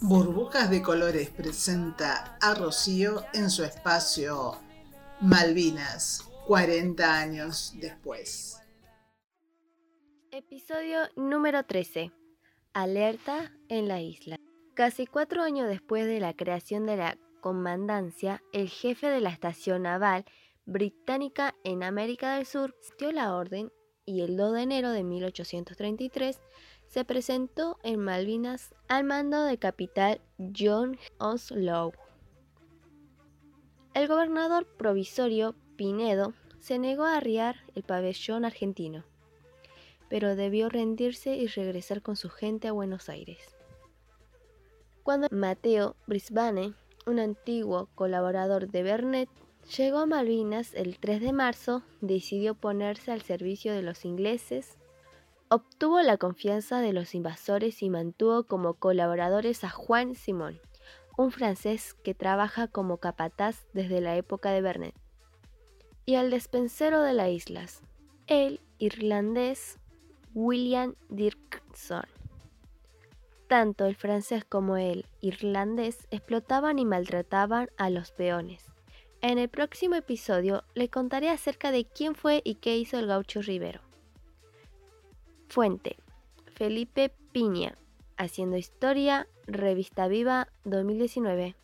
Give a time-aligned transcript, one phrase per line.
[0.00, 4.56] Burbujas de Colores presenta a Rocío en su espacio
[5.20, 8.60] Malvinas, 40 años después.
[10.30, 12.12] Episodio número 13.
[12.74, 14.36] Alerta en la isla.
[14.74, 19.82] Casi cuatro años después de la creación de la comandancia, el jefe de la estación
[19.82, 20.24] naval
[20.64, 23.72] británica en América del Sur dio la orden
[24.08, 26.40] y el 2 de enero de 1833
[26.86, 30.18] se presentó en Malvinas al mando del capitán
[30.58, 31.92] John Oslow.
[33.92, 39.04] El gobernador provisorio Pinedo se negó a arriar el pabellón argentino,
[40.08, 43.56] pero debió rendirse y regresar con su gente a Buenos Aires.
[45.02, 46.72] Cuando Mateo Brisbane,
[47.06, 49.28] un antiguo colaborador de Bernet,
[49.76, 54.78] llegó a Malvinas el 3 de marzo, decidió ponerse al servicio de los ingleses
[55.50, 60.60] Obtuvo la confianza de los invasores y mantuvo como colaboradores a Juan Simón,
[61.16, 64.94] un francés que trabaja como capataz desde la época de Bernet,
[66.04, 67.80] y al despensero de las islas,
[68.26, 69.78] el irlandés
[70.34, 72.04] William Dirkson.
[73.46, 78.66] Tanto el francés como el irlandés explotaban y maltrataban a los peones.
[79.20, 83.42] En el próximo episodio le contaré acerca de quién fue y qué hizo el gaucho
[83.42, 83.80] Rivero.
[85.48, 85.96] Fuente.
[86.54, 87.76] Felipe Piña.
[88.16, 91.56] Haciendo Historia, Revista Viva 2019.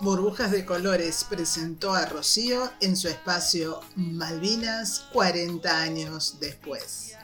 [0.00, 7.16] Burbujas de Colores presentó a Rocío en su espacio Malvinas 40 años después.